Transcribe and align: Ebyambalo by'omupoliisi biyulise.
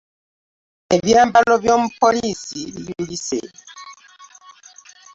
Ebyambalo 0.95 1.53
by'omupoliisi 1.63 2.59
biyulise. 2.85 3.39